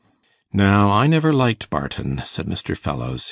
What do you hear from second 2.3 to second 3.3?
Mr. Fellowes.